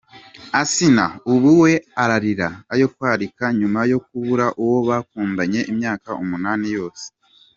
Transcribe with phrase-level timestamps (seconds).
[0.61, 1.71] Asnah ubu we
[2.03, 7.05] ararira ayo kwakira nyuma yo kubura uwo bakundanye imyaka umunani yose.